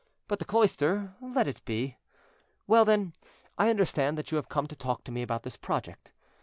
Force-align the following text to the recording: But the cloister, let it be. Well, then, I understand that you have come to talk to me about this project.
But 0.27 0.39
the 0.39 0.45
cloister, 0.45 1.13
let 1.21 1.47
it 1.47 1.63
be. 1.63 1.97
Well, 2.65 2.85
then, 2.85 3.13
I 3.55 3.69
understand 3.69 4.17
that 4.17 4.31
you 4.31 4.37
have 4.37 4.49
come 4.49 4.65
to 4.65 4.75
talk 4.75 5.03
to 5.03 5.11
me 5.11 5.21
about 5.21 5.43
this 5.43 5.57
project. 5.57 6.11